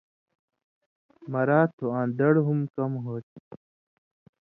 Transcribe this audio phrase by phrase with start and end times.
[1.31, 3.39] مرا تُھو آں دڑ ہم کم ہوتھی۔